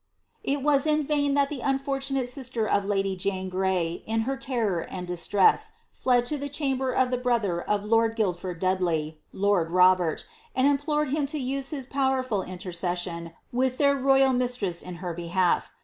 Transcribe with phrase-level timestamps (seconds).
[0.01, 0.03] ^'
[0.43, 4.79] it was in vain that the unfortunate sister of lady Jane Gray* in her terror
[4.79, 10.25] and distress, fled to the chamber of the brother of lord Guildford Dudley, lord Robert,
[10.55, 15.13] and implored him to use his pow erful intercession with their royal mistress in her
[15.13, 15.69] behalf.